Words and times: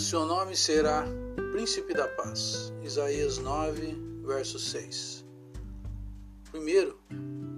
seu 0.00 0.26
nome 0.26 0.54
será 0.54 1.06
Príncipe 1.52 1.94
da 1.94 2.06
Paz. 2.06 2.72
Isaías 2.82 3.38
9, 3.38 3.96
verso 4.26 4.58
6. 4.58 5.24
Primeiro, 6.50 6.98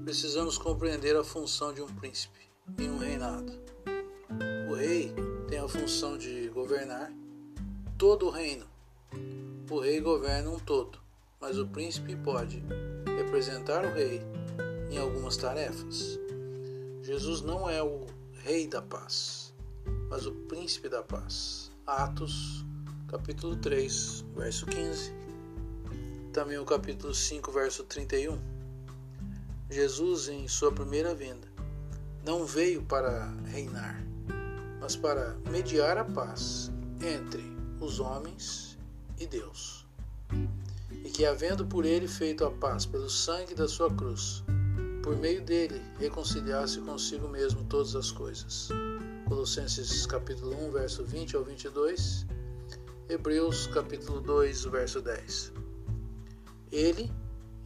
precisamos 0.04 0.56
compreender 0.56 1.16
a 1.16 1.24
função 1.24 1.72
de 1.72 1.82
um 1.82 1.86
príncipe 1.86 2.38
em 2.78 2.90
um 2.90 2.98
reinado. 2.98 3.52
O 4.70 4.74
rei 4.74 5.12
tem 5.48 5.58
a 5.58 5.66
função 5.66 6.16
de 6.16 6.48
governar 6.50 7.12
todo 7.96 8.26
o 8.26 8.30
reino. 8.30 8.66
O 9.68 9.80
rei 9.80 10.00
governa 10.00 10.50
um 10.50 10.60
todo, 10.60 10.98
mas 11.40 11.58
o 11.58 11.66
príncipe 11.66 12.14
pode 12.14 12.62
representar 13.16 13.84
o 13.84 13.92
rei 13.92 14.22
em 14.90 14.98
algumas 14.98 15.36
tarefas. 15.36 16.18
Jesus 17.02 17.42
não 17.42 17.68
é 17.68 17.82
o 17.82 18.06
rei 18.44 18.68
da 18.68 18.80
paz, 18.80 19.52
mas 20.08 20.24
o 20.24 20.32
príncipe 20.32 20.88
da 20.88 21.02
paz. 21.02 21.67
Atos, 21.88 22.66
capítulo 23.06 23.56
3, 23.56 24.22
verso 24.36 24.66
15. 24.66 25.10
Também 26.34 26.58
o 26.58 26.64
capítulo 26.66 27.14
5, 27.14 27.50
verso 27.50 27.82
31. 27.82 28.38
Jesus, 29.70 30.28
em 30.28 30.46
sua 30.46 30.70
primeira 30.70 31.14
vinda, 31.14 31.48
não 32.26 32.44
veio 32.44 32.82
para 32.82 33.32
reinar, 33.46 34.04
mas 34.78 34.96
para 34.96 35.38
mediar 35.50 35.96
a 35.96 36.04
paz 36.04 36.70
entre 37.00 37.42
os 37.80 38.00
homens 38.00 38.76
e 39.18 39.26
Deus. 39.26 39.86
E 40.90 41.08
que, 41.08 41.24
havendo 41.24 41.64
por 41.64 41.86
ele 41.86 42.06
feito 42.06 42.44
a 42.44 42.50
paz 42.50 42.84
pelo 42.84 43.08
sangue 43.08 43.54
da 43.54 43.66
sua 43.66 43.90
cruz, 43.90 44.44
por 45.02 45.16
meio 45.16 45.42
dele 45.42 45.80
reconciliasse 45.98 46.82
consigo 46.82 47.26
mesmo 47.28 47.64
todas 47.64 47.96
as 47.96 48.10
coisas 48.10 48.68
Colossenses 49.28 50.06
capítulo 50.06 50.56
1, 50.68 50.70
verso 50.70 51.04
20 51.04 51.36
ao 51.36 51.44
22, 51.44 52.26
Hebreus 53.10 53.66
capítulo 53.66 54.22
2, 54.22 54.64
verso 54.64 55.02
10. 55.02 55.52
Ele 56.72 57.12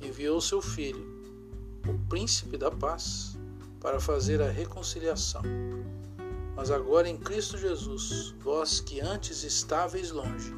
enviou 0.01 0.41
seu 0.41 0.61
filho, 0.61 1.07
o 1.89 1.97
príncipe 2.09 2.57
da 2.59 2.69
paz, 2.69 3.39
para 3.81 4.01
fazer 4.01 4.43
a 4.43 4.51
reconciliação. 4.51 5.43
Mas 6.57 6.69
agora 6.69 7.09
em 7.09 7.17
Cristo 7.17 7.57
Jesus, 7.57 8.35
vós 8.41 8.81
que 8.81 9.01
antes 9.01 9.45
estáveis 9.45 10.11
longe, 10.11 10.53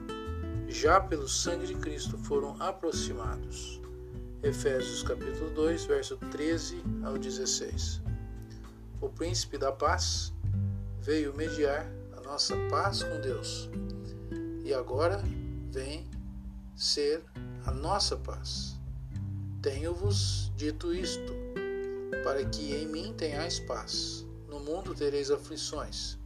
já 0.68 0.98
pelo 0.98 1.28
sangue 1.28 1.66
de 1.66 1.74
Cristo 1.74 2.16
foram 2.16 2.56
aproximados. 2.58 3.78
Efésios 4.42 5.02
capítulo 5.02 5.50
2, 5.50 5.84
verso 5.84 6.16
13 6.30 6.82
ao 7.04 7.18
16. 7.18 8.00
O 9.02 9.10
príncipe 9.10 9.58
da 9.58 9.70
paz 9.70 10.32
veio 11.04 11.36
mediar 11.36 11.86
a 12.16 12.20
nossa 12.22 12.56
paz 12.70 13.02
com 13.02 13.20
Deus 13.20 13.68
e 14.64 14.72
agora 14.72 15.22
vem 15.70 16.08
ser 16.74 17.22
a 17.66 17.70
nossa 17.70 18.16
paz. 18.16 18.80
Tenho-vos 19.60 20.50
dito 20.56 20.94
isto, 20.94 21.34
para 22.22 22.42
que 22.46 22.74
em 22.74 22.88
mim 22.88 23.12
tenhais 23.18 23.60
paz. 23.60 24.26
No 24.48 24.60
mundo 24.60 24.94
tereis 24.94 25.30
aflições, 25.30 26.18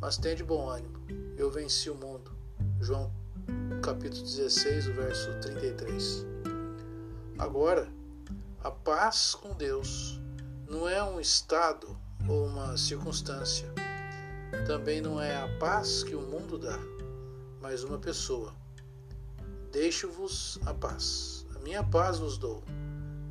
mas 0.00 0.16
tende 0.16 0.44
bom 0.44 0.70
ânimo. 0.70 1.04
Eu 1.36 1.50
venci 1.50 1.90
o 1.90 1.94
mundo. 1.96 2.30
João 2.80 3.12
capítulo 3.82 4.22
16, 4.22 4.86
verso 4.86 5.28
33. 5.40 6.24
Agora, 7.36 7.88
a 8.62 8.70
paz 8.70 9.34
com 9.34 9.54
Deus 9.54 10.20
não 10.68 10.88
é 10.88 11.02
um 11.02 11.18
estado 11.18 11.98
ou 12.28 12.46
uma 12.46 12.76
circunstância 12.76 13.87
também 14.66 15.00
não 15.00 15.20
é 15.20 15.36
a 15.36 15.48
paz 15.58 16.02
que 16.02 16.14
o 16.14 16.22
mundo 16.22 16.58
dá, 16.58 16.78
mas 17.60 17.84
uma 17.84 17.98
pessoa. 17.98 18.54
Deixo-vos 19.70 20.58
a 20.64 20.72
paz. 20.72 21.46
A 21.54 21.58
minha 21.58 21.84
paz 21.84 22.18
vos 22.18 22.38
dou. 22.38 22.62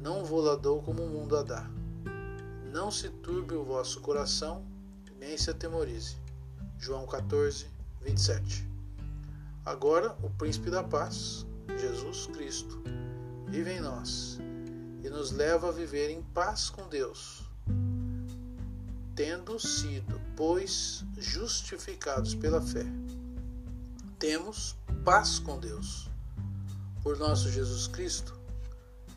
Não 0.01 0.23
vou 0.23 0.41
lá 0.41 0.55
dou 0.55 0.81
como 0.81 1.03
o 1.03 1.09
mundo 1.09 1.35
a 1.35 1.41
dá. 1.41 1.69
Não 2.71 2.91
se 2.91 3.09
turbe 3.09 3.55
o 3.55 3.63
vosso 3.63 3.99
coração, 4.01 4.63
nem 5.19 5.37
se 5.37 5.49
atemorize. 5.49 6.17
João 6.77 7.07
14, 7.07 7.65
27. 8.01 8.67
Agora, 9.65 10.15
o 10.21 10.29
príncipe 10.29 10.69
da 10.69 10.83
paz, 10.83 11.45
Jesus 11.79 12.27
Cristo, 12.27 12.81
vive 13.47 13.71
em 13.71 13.81
nós 13.81 14.37
e 15.03 15.09
nos 15.09 15.31
leva 15.31 15.69
a 15.69 15.71
viver 15.71 16.11
em 16.11 16.21
paz 16.21 16.69
com 16.69 16.87
Deus 16.87 17.46
tendo 19.17 19.59
sido, 19.59 20.21
pois, 20.35 21.03
justificados 21.17 22.35
pela 22.35 22.61
fé, 22.61 22.85
temos 24.19 24.75
paz 25.03 25.39
com 25.39 25.59
Deus, 25.59 26.07
por 27.01 27.17
nosso 27.17 27.49
Jesus 27.49 27.87
Cristo, 27.87 28.39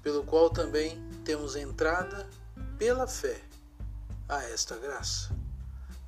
pelo 0.03 0.25
qual 0.25 0.49
também 0.49 0.99
temos 1.23 1.55
entrada 1.55 2.27
pela 2.79 3.07
fé 3.07 3.43
a 4.27 4.43
esta 4.45 4.75
graça, 4.79 5.37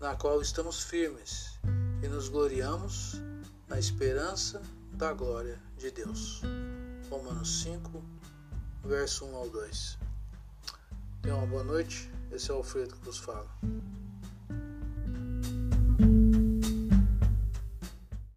na 0.01 0.17
qual 0.17 0.41
estamos 0.41 0.83
firmes 0.83 1.59
e 2.03 2.09
nos 2.09 2.31
gloriamos 2.31 3.21
na 3.69 3.79
esperança 3.79 4.63
da 4.95 5.13
glória 5.13 5.61
de 5.77 5.91
Deus. 5.91 6.41
Romanos 7.11 7.61
5, 7.61 8.03
verso 8.85 9.27
1 9.27 9.37
ao 9.37 9.51
2. 9.51 9.99
Tenha 11.21 11.37
uma 11.37 11.47
boa 11.47 11.63
noite. 11.63 12.11
Esse 12.33 12.51
é 12.51 12.55
o 12.55 12.59
Alfredo 12.59 12.95
que 12.97 13.05
vos 13.05 13.19
fala. 13.19 13.47